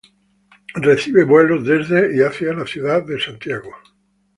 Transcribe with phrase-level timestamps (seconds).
[0.87, 3.69] Recibe vuelos desde y hacia la ciudad de Santiago.